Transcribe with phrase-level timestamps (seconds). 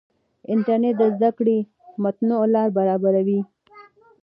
[0.53, 1.57] انټرنیټ د زده کړې
[2.03, 3.39] متنوع لارې برابروي.